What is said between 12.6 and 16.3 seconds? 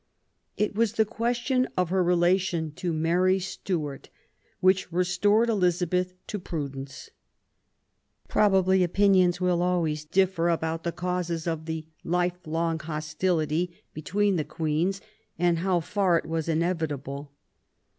hostility between the Queens, and how far it